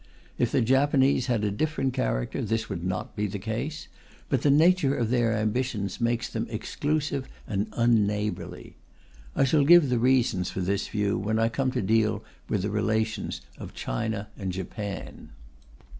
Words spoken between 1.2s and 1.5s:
had